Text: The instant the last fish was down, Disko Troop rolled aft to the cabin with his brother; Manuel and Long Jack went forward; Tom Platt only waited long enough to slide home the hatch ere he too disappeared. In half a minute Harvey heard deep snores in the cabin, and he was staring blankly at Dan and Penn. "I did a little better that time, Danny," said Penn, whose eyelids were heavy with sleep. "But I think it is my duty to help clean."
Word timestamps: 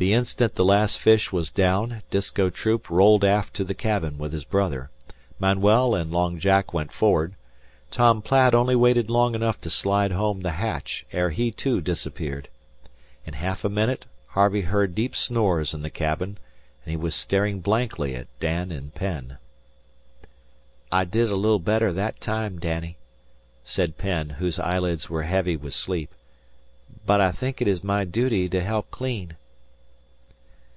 The 0.00 0.12
instant 0.14 0.54
the 0.54 0.64
last 0.64 0.96
fish 0.96 1.32
was 1.32 1.50
down, 1.50 2.04
Disko 2.08 2.50
Troop 2.50 2.88
rolled 2.88 3.24
aft 3.24 3.52
to 3.54 3.64
the 3.64 3.74
cabin 3.74 4.16
with 4.16 4.32
his 4.32 4.44
brother; 4.44 4.90
Manuel 5.40 5.96
and 5.96 6.12
Long 6.12 6.38
Jack 6.38 6.72
went 6.72 6.92
forward; 6.92 7.34
Tom 7.90 8.22
Platt 8.22 8.54
only 8.54 8.76
waited 8.76 9.10
long 9.10 9.34
enough 9.34 9.60
to 9.62 9.70
slide 9.70 10.12
home 10.12 10.42
the 10.42 10.52
hatch 10.52 11.04
ere 11.10 11.30
he 11.30 11.50
too 11.50 11.80
disappeared. 11.80 12.48
In 13.26 13.34
half 13.34 13.64
a 13.64 13.68
minute 13.68 14.04
Harvey 14.28 14.60
heard 14.60 14.94
deep 14.94 15.16
snores 15.16 15.74
in 15.74 15.82
the 15.82 15.90
cabin, 15.90 16.38
and 16.84 16.92
he 16.92 16.96
was 16.96 17.16
staring 17.16 17.58
blankly 17.58 18.14
at 18.14 18.28
Dan 18.38 18.70
and 18.70 18.94
Penn. 18.94 19.38
"I 20.92 21.06
did 21.06 21.28
a 21.28 21.34
little 21.34 21.58
better 21.58 21.92
that 21.92 22.20
time, 22.20 22.60
Danny," 22.60 22.98
said 23.64 23.98
Penn, 23.98 24.30
whose 24.30 24.60
eyelids 24.60 25.10
were 25.10 25.24
heavy 25.24 25.56
with 25.56 25.74
sleep. 25.74 26.14
"But 27.04 27.20
I 27.20 27.32
think 27.32 27.60
it 27.60 27.66
is 27.66 27.82
my 27.82 28.04
duty 28.04 28.48
to 28.50 28.60
help 28.60 28.92
clean." 28.92 29.34